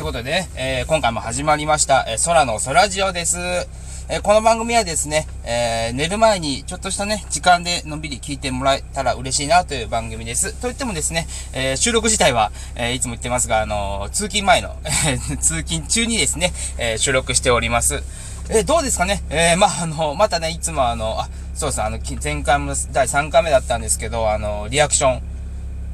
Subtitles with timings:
[0.00, 3.36] ということでね、えー、今回も始まりました、えー、空の空ジオです。
[4.08, 10.54] えー、この番組はですね、えー、寝る前にちょっとしたね、時間でのんびり聞いてもらえたら嬉しいなという番組です。
[10.54, 14.74] と言ってもですね、えー、収録自体は、えいつも言ってますが、あの通勤前の、
[15.42, 18.02] 通勤中にですね、え収録しております。
[18.48, 19.22] えどうですかね？
[19.28, 25.22] えまあ、あの、またね、いつもあの、あ、そうです、あの、前回も第3回目だったんですけど、あの、リアクション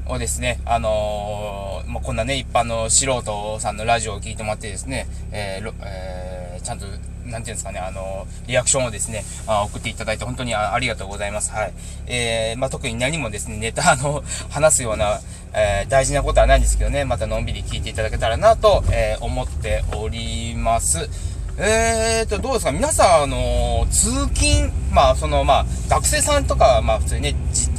[0.08, 6.86] をですね、あのまあ、こんなね、一般の素人さんのラジオを聞いてもらってですね、ええー、ちゃんと
[7.26, 11.50] なんていうんですかね、あの、リアクションをですね、あ送っていただいて本当にありがとうございます。
[11.50, 11.72] はい。
[12.06, 15.20] えー、まあ、特に何もですね、ネタの話すような、
[15.52, 21.10] えー、大事なことはないんですけどね、またのんびり聞いていただけたらなと、えー、思っております。
[21.58, 22.70] えーと、どうですか？
[22.72, 27.70] 皆さん、あの通勤、まあ、その、まあ、学生さんとかは、まあ、普通にね、自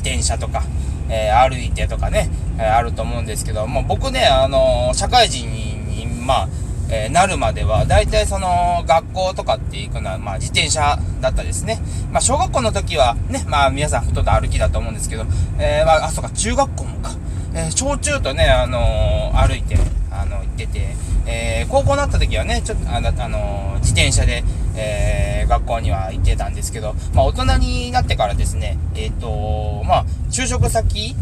[0.00, 0.64] 転車とか、
[1.08, 6.48] えー、歩いてとかね、えー、あると思うんですけども、僕ね、あの社会人に、まあ、
[6.90, 11.80] え、なるまでは、大体その、学校とかって行くのは、まあ、自転車だったですね。
[12.10, 15.26] まあ、小学校の時は、ね、まあ、皆さんほとんど歩きだと思うんですけど、
[15.58, 17.10] え、まあ、あ、そうか、中学校もか。
[17.54, 19.76] えー、小中とね、あの、歩いて、
[20.10, 20.94] あの、行ってて、
[21.26, 24.42] え、高校になった時はね、ちょっと、あの、あの自転車で、
[24.78, 31.16] えー、学校には行ってたんですけど、まあ、大人になってからですね、えっ、と、まあ、就職先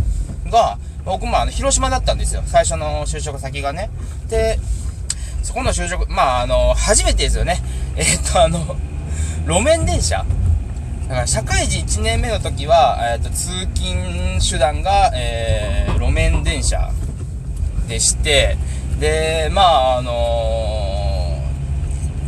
[0.51, 2.43] が、僕もあの、広島だったんですよ。
[2.47, 3.91] 最初の就職先がね。
[4.29, 4.59] で、
[5.43, 7.63] そこの就職、まあ、あの、初めてですよね。
[7.97, 8.77] えー、っと、あの、
[9.47, 10.25] 路面電車
[11.09, 16.91] だから社会人1年目の時は、えー、っと、通勤手段が、えー、路面電車
[17.87, 18.57] でして、
[18.99, 20.86] で、まあ、あのー、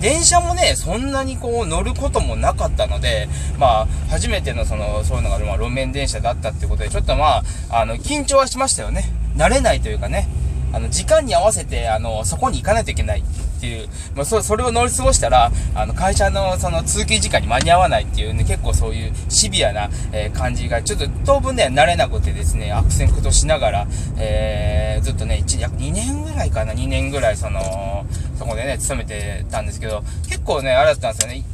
[0.00, 9.12] 電車もね、そんなにこう乗ることもなかったので、まあ、初めてのその、そういうのが、まあ、路面電車だったってことで、ちょっとまあ、あの、緊張はしましたよね。
[9.36, 10.28] 慣れないというかね。
[10.72, 13.22] あの、時間に合わせて、あの、そこに行かないといけない
[13.58, 23.86] っていう、まあ、そそれを乗り過ごしたら、あの、会社のその通勤時間に間に合わないっていうね、結構そういうシビアな、えー、感じが、ちょっと当分ね、慣れなくてですね、悪戦苦闘しながら、
[24.16, 28.06] えー、ずっとね、1、約2年ぐらいかな、2年ぐらい、その、
[28.38, 31.44] そこでね、勤めてたんですけど、結構ね、あれだったんですよね、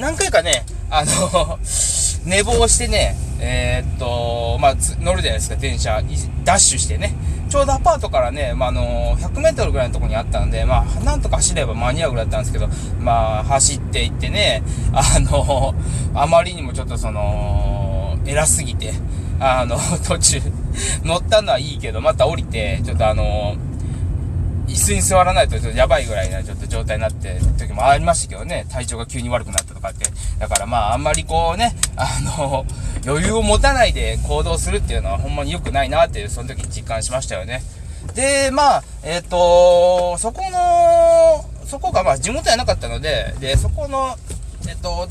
[0.00, 1.58] 何回かね、あの
[2.24, 6.02] 寝坊してね、えー、っと、まあ、乗るじゃないですか、電車、
[6.44, 7.14] ダッシュしてね。
[7.52, 12.66] ちょうどアパートからね、まあ、あの、100メートルぐらいのところにあったんで、まあ、なんとか走れば間に合うぐらいだったんですけど、
[12.98, 15.74] まあ、走っていってね、あの、
[16.14, 18.94] あまりにもちょっとその、偉すぎて、
[19.38, 19.76] あの、
[20.08, 20.40] 途中、
[21.04, 23.54] 乗ったのはいいけど、また降りて、ちょっとあの、
[24.72, 30.06] 椅子に座らないとちょっとやばいぐらいなちょっと状態になって時もありましたけどね、体調が急に悪くなったとかって。
[30.38, 32.64] だからまああんまりこうね、 あの、
[33.06, 37.62] 余裕を持たないで行動するっていうのはほんまに良くないなっていう、その時に実感しましたよね。
[38.14, 44.16] で、まあ、えっ、ー、と、そこの、そこがまあ地元じゃなかったので、で、そこの、
[44.66, 45.08] えっ、ー、と、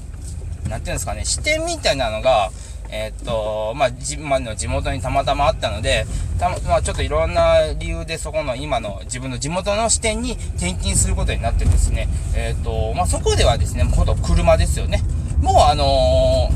[0.67, 2.51] なんていうんですかね、視点みたいなのが、
[2.91, 6.05] えー、っと、まあ、じ、ま、の地元にたまたまあったので、
[6.37, 15.01] たまあ、ちょっといろんな理由でそこの今の自分の地元の視点に転勤することになってですね、えー、っと、まあ、そこではですね、ほと車ですよね。
[15.41, 16.49] もうあの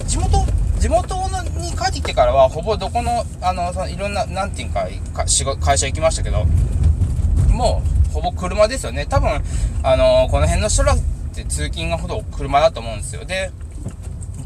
[0.00, 0.46] ー、地元
[0.78, 1.16] 地元
[1.58, 5.24] に帰ってきてからは、ほぼどこの、あの、そのいろんな、なんていうか、か
[5.56, 6.44] 会社行きましたけど、
[7.50, 9.04] もう、ほぼ車ですよね。
[9.06, 9.42] 多分、
[9.82, 10.98] あのー、この辺の人らっ
[11.34, 13.24] て通勤がほど車だと思うんですよ。
[13.24, 13.50] で、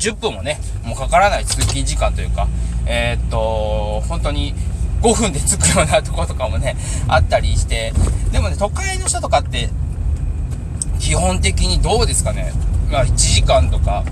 [0.03, 2.49] 10分もね、もうかからない通勤時間というか、
[2.87, 4.53] えー、っと、本当に
[5.01, 6.77] 5分で着くようなとことかもね、
[7.07, 7.93] あったりして、
[8.33, 9.69] でもね、都会の人とかって、
[10.99, 12.53] 基本的にどうですかね、
[12.91, 14.05] まあ1時間とか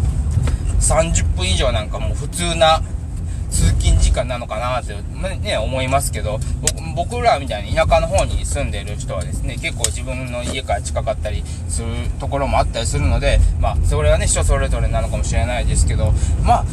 [0.81, 2.83] 30分以上なんかもう普通な
[3.51, 4.95] 通勤時間なのかなって、
[5.43, 6.41] ね、思いますけど、
[6.95, 11.89] 僕らみたいに田舎の方に住んでる人はですね、結構自分の家から近かったりする
[12.19, 16.13] ところもあったりするので、まあ、それはね、人それぞれなのかもしれないですけど、
[16.45, 16.65] まあ、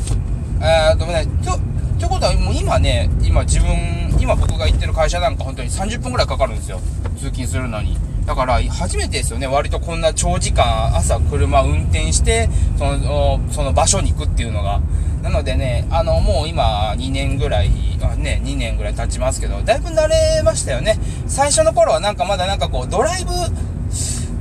[0.92, 6.80] えーとね、と、ってことはもう今ね、今自分、今僕が行ってる会社なんか本当に30分くらいかかるんですよ。
[7.18, 7.98] 通勤するのに。
[8.26, 14.82] だから初めてですよね、割とこんな長時間朝車運転して、その、その場所に行くっていうのが。
[15.28, 17.70] なのでね、あの、もう今2年ぐらい、
[18.02, 20.98] あね、2年ぐらい経ちますけど、だいぶ慣れましたよね。
[21.28, 23.32] 最初の頃はなんかまだなんかこう、ドライブ、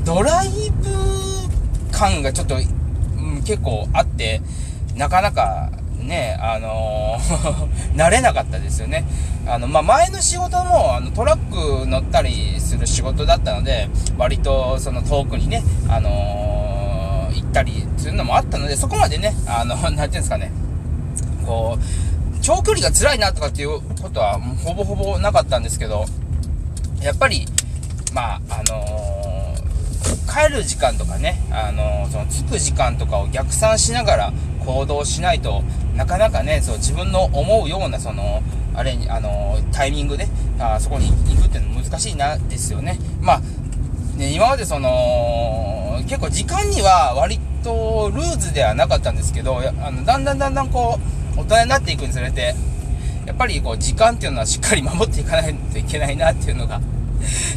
[0.04, 0.48] ドライ
[0.80, 4.40] ブ感がちょっと、うん、結構あって、
[4.94, 9.04] なかなかね、あのー、 慣れなかったですよね。
[9.44, 13.88] あの、まあ、前の仕事も、あの、トラック乗ったりする仕事だったので、
[14.18, 20.52] 割と、その遠くにね、あのー、行ったりするのもあったので、そこまでね、あの、 なんていうんですかね、
[21.46, 26.04] こう、長距離が辛いなとかっていうことは、ほぼほぼなかったんですけど、
[27.00, 27.46] やっぱり、
[28.12, 34.32] まあ、あのー、帰る時間とかね、あのー、その着く時間とかを逆算しながら
[34.64, 35.62] 行動しないと
[35.96, 38.42] なかなかね、そう自分の思うような、その、
[38.74, 40.28] あれに、あのー、タイミングで、
[40.58, 42.98] あそこに行くっていうの難しいな、ですよね。
[43.20, 43.40] まあ、
[44.18, 52.54] ね、今までその、結構時間には割とルーズではなかったんですけど、あのだんだんだんだんこう、大人になっていくにつれて、
[53.26, 56.80] やっぱりこう、時間っていうのはしっかり守っていかないといけないなっていうのが、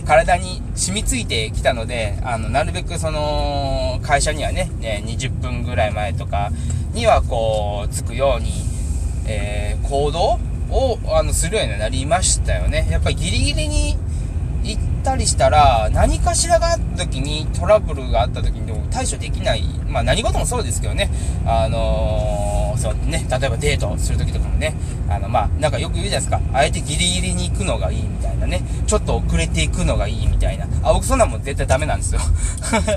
[0.06, 6.52] 体に染みついてきたので、あの、なるべくその、会社にはね、ね20分ぐらい前とか
[6.94, 8.52] にはこう、着くように、
[9.28, 10.40] えー、行動
[10.72, 12.88] を、あの、するようになりましたよね。
[12.90, 13.98] やっぱりギリギリに
[14.64, 19.64] 行ったりしたら、何かしらがあった時に、トラブルがあった時にでも対処できない。
[19.88, 21.10] まあ何事もそうですけどね。
[21.46, 22.69] あのー、
[23.10, 24.74] ね、例えばデートする時とかもね、
[25.10, 26.42] あの、まあ、なんかよく言うじゃないですか。
[26.54, 28.62] あえてギリギリに行くのがいいみたいなね。
[28.86, 30.68] ちょっと遅れていくのがいいみたいな。
[30.84, 32.22] あ、僕そんなもん絶対ダメなんですよ。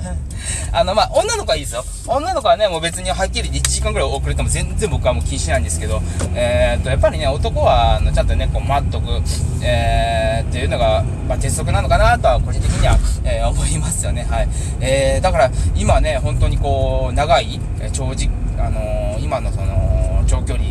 [0.73, 1.85] あの、まあ、女の子はいいですよ。
[2.07, 6.03] 女の子はね、もう別にはっきり1時間ぐらい遅れても全然僕はもう気にしないんですけど、
[6.35, 9.23] えー、っと、やっぱりね、男は、あの、ちゃんとね、こう、待っとく、
[9.63, 14.27] えー、っていうのが、まあ、鉄則なのかなとは、個人的には、えー、思いますよね。
[14.29, 14.49] はい。
[14.81, 17.61] えー、だから、今ね、本当にこう、長い、
[17.93, 20.02] 長時、あのー、今のその、
[20.33, 20.65] 長距離、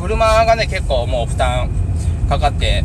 [0.00, 1.68] 車がね、結構もう負担
[2.30, 2.82] かかって、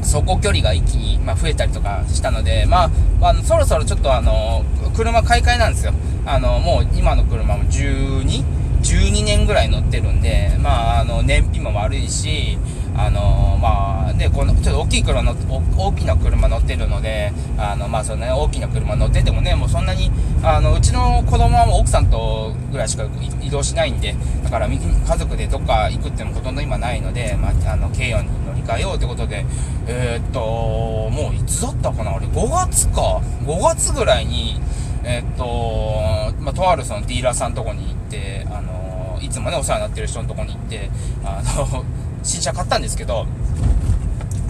[0.00, 2.84] 走行距離が一気に、まあ、増えたりとかしたので、ま
[3.20, 4.64] あ、あそろそろちょっとあの、
[4.94, 5.92] 車買い替えなんですよ。
[6.24, 8.44] あの、もう今の車も12、
[8.82, 12.58] 12年ぐらい乗ってるんで、まあ、あの、燃費も悪いし、
[12.96, 15.34] あのまあ、で、この、ちょっと大きい車の、
[15.76, 20.10] 大きな車乗ってるので、あの、まあ、そのね、大きな車乗っててもね、もうそんなに、
[20.42, 23.04] あの、うちの子供はもう奥さんとぐらいしか
[23.42, 24.14] 移動しないんで、
[24.44, 24.78] だから、家
[25.16, 29.44] 族でどっか行くっていうのもほとんど今ないので、まあ、あの、軽4に乗り換えようってことで、
[29.86, 33.20] えー、っと、もういつだったかな俺、5月か。
[33.44, 34.60] 5月ぐらいに、
[35.02, 40.90] えー、っと、まあ、とあるそのディーラーさんとこに行って、あの、いつもね、お世話になってる人のとこに行って、
[41.24, 41.84] あの、
[42.24, 43.26] 新車買ったんですけど、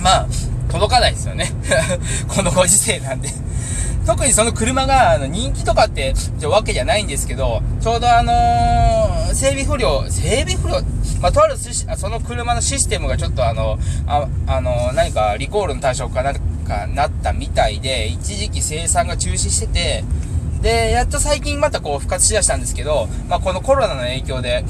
[0.02, 0.26] まあ、
[0.70, 1.52] 届かないですよね。
[2.28, 3.28] このご時世なんで
[4.06, 10.82] 特にその車があの人気とかってわけじゃないんですけど、ちょうどあのー、整備不良、整備不良、
[11.20, 20.04] まあ、とあるその車のシステムがちょっとあの、あ、あの何かリコールの対象かなんかなったみたいで、一時期生産が中止してて、
[20.60, 24.64] で、やっと最近またこう復活しだしたんですけど、まあ、このコロナの影響で、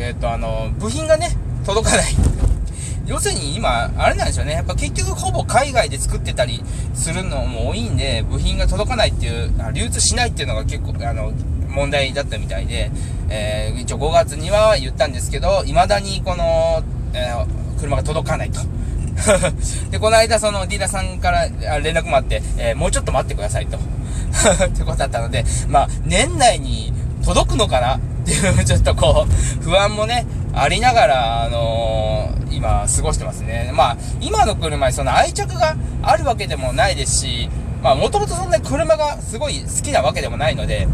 [0.00, 2.14] えっ、ー、と、あの、部品がね、届かない。
[3.06, 4.52] 要するに今、あれなんですよね。
[4.52, 6.62] やっぱ結局ほぼ海外で作ってたり
[6.94, 11.32] するのも多いんで、部品が届かないっていう、流通しないっていうのが結構、あの、
[11.68, 12.90] 問題だったみたいで、
[13.28, 16.82] えー、一応5月には言ったんですけど、未だにこの、
[17.12, 18.60] えー、車が届かないと。
[19.90, 21.48] で、この間そのディーラーさんから
[21.80, 23.76] 連絡もあって、えー、もうちょっと待ってくださいと。
[24.64, 26.92] ってことだったので、まあ、年内に
[27.24, 28.00] 届くのかな
[28.30, 33.70] っていう、 ちょっとこう、不安もね、ありながら、あのー、今、過ごしてますね。
[33.74, 37.48] まあ、今の車にその愛着があるわけでもないですし、
[37.82, 40.86] まあ、もともとそんなに車がすごい好きなわけでもないので、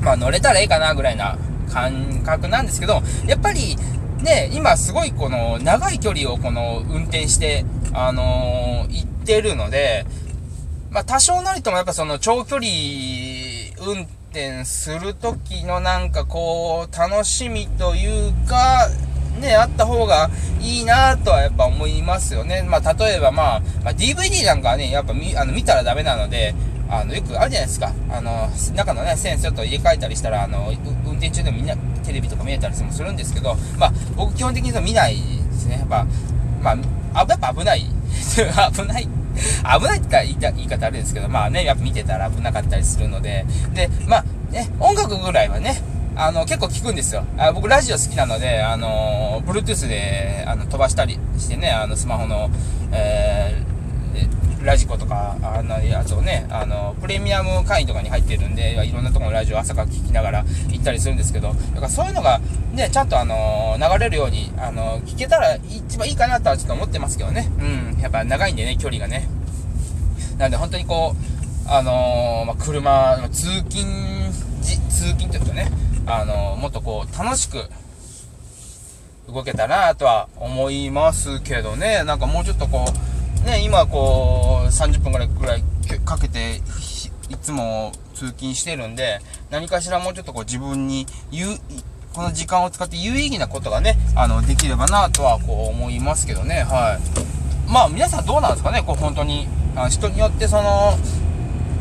[0.00, 1.38] まあ、乗れたらいいかな、ぐらいな
[1.70, 3.76] 感覚なんですけど、やっぱり、
[4.22, 10.06] ね、今すごいこの、長い距離をこの、運転して、あのー、行ってるので、
[10.90, 12.66] まあ、多少なりともやっぱその、長距離、
[13.86, 18.88] 運転転するときのなんかこう、楽しみというか、
[19.40, 22.62] ね、あった方がいいなとはやっぱ思いますよね。
[22.62, 26.54] まあ、例えばまあ、まあ、DVD なんかはね、やっぱ見、あの、見たらダメなので、
[26.88, 27.92] あの、よくあるじゃないですか。
[28.10, 30.72] あの、中のね、線ちょっと入れ替えたりしたら、あの、
[31.04, 35.78] 運転中でもみんなテレビとか見えたりするんですけど、まあ、僕基本的に見ないですね。
[35.78, 36.06] やっぱ、
[36.62, 36.76] まあ、
[37.14, 37.84] あやっぱ危ない。
[38.72, 39.19] 危ない
[39.78, 43.44] 危ないって言い方あれですけど、まあね、やっぱ見てたら危なかったりするので、
[43.74, 45.82] で、まあ、ね、音楽ぐらいはね、
[46.16, 47.24] あの、結構聞くんですよ。
[47.38, 52.50] あ僕、ラジオ好きなので、あの、Bluetooth で、あの、飛ばしたりしてね、あの、スマホの、
[52.92, 62.40] えー、ラジコとか、あのやつをね、あの、プレミアム会員とかに入ってるんで、いろんなところのラジオ朝から聞きながら行ったりするんですけど、だからそういうのが、
[62.72, 67.50] ね、ちゃんとあの、流れるように、あの、聞けたら一番いいかなとはちょっと思ってますけどね。
[67.58, 68.00] うん。
[68.00, 69.28] やっぱ長いんでね、距離がね。
[70.38, 74.20] なんで本当にこう、あの、まあ、車、通勤
[75.00, 75.70] 通勤というかね、
[76.06, 77.64] あの、もっとこう、楽しく、
[79.32, 83.09] 動けたなとは思いますけどね、なんかもうちょっとこう、
[83.44, 85.62] ね、今こう、30分ぐらいくらい
[86.04, 86.60] かけて、
[87.28, 89.20] いつも通勤してるんで、
[89.50, 91.58] 何かしらもうちょっとこう自分に言う、
[92.12, 97.70] この時間を使って有意義なことがね、あの、できればなとはこう思いますけどね、はい。
[97.70, 99.48] まあ皆さんどうなんですかね、こう本当に。
[99.76, 100.98] あ人によってその、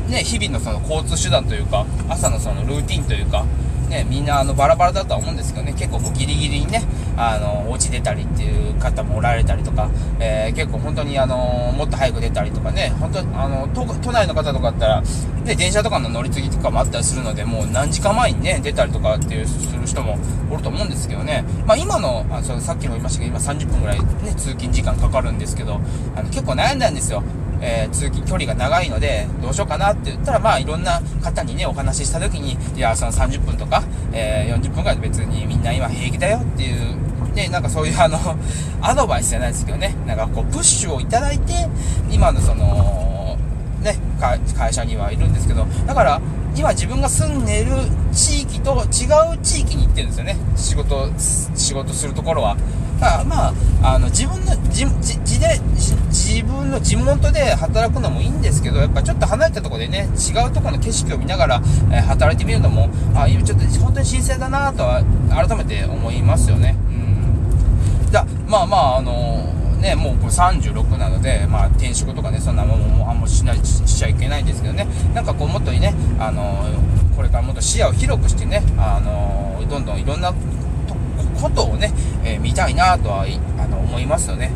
[0.08, 3.46] ね、日々のその交通手段というか、朝のそのルーティンというか、
[3.90, 6.84] ね、みんなあのバラバラだとは思うんですけどね、結構こうギリギリにね、
[7.18, 15.02] あの、お家出たりっていう方もおられたりとか、えー、結構本当にあの、もっと早く出たりとかね、本当あの、都都内の方とかだったら、
[15.44, 20.18] ね、電車とかの乗り継ぎとかもあったりするので、もう何時間前にね、出たりとかっていう、する人も
[20.52, 24.06] おると思うんですけどね、まあ今の、あそさっきも言いましたけど、今30分ぐらいね、
[24.36, 25.80] 通勤時間かかるんですけど、
[26.16, 27.24] あの、結構悩んだんですよ。
[27.62, 38.18] えー、通勤距離が長いので、どうしようかなって言ったら、まあ、いろんな方にね、お話しした時に、いや、その30分とか、えー、40分ぐらい別にみんな今平気だよっていう、ね、なんかそういうあの、
[38.82, 41.54] アドバイスじゃないですけどね、なんかこう、プッシュをいただいて、
[42.10, 43.38] 今のその、
[43.82, 46.22] ね、会社にはいるんですけど、だから、
[46.56, 47.72] 今自分が住んでる
[48.12, 50.36] 地域と違う地域に行ってるんですよね。
[50.56, 51.10] 仕事、
[51.56, 52.58] 仕事するところは。
[53.00, 53.54] だまあ、
[53.96, 55.60] あの、自分の、じ、じ、で、
[56.10, 66.76] 自分の地元で働くのもいいんですけど、やっぱちょっと離れたところでね、違うところの景色を見ながら、えー、働いてみるのも、あ、今ちょっと本当に新鮮だなとは、改めて思いますよね。
[66.90, 66.92] う
[68.08, 68.12] ん。
[68.12, 76.66] じゃまあまあ、あのね、もうこれ36なので、まあ、転職とかね、そんなもんもあんましないしちゃいけないんですけどね、なんかこう、もっとね、あの
[77.16, 80.34] これからもっと視野を広くしてね、あのどんどんいろんな
[81.40, 81.92] ことをね、
[82.24, 83.26] えー、見たいなとは
[83.58, 84.52] あの思いますよね。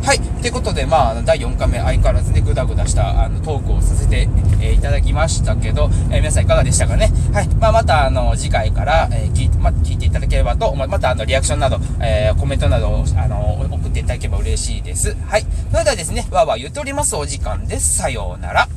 [0.00, 0.20] うん、はい。
[0.20, 4.28] ということで、まあ、第4回目、相変わらずね、ぐだぐだしたあのトークをさせて、
[4.60, 7.10] えー、いただきましたけど、えー、皆さんいかがでしたかね？
[7.32, 7.48] はい。
[7.56, 15.16] まあ、また、あの、次回から、え聞いて、ま聞いていただければと思いまた、あの、リアクションなど、えコメントなど、あの、送っていただければ嬉しいです。
[15.26, 15.46] はい。
[15.70, 17.96] それではですね、わーわー言っておりますお時間です。
[17.98, 18.68] さようなら。